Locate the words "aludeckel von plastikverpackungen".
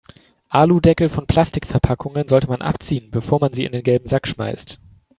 0.49-2.27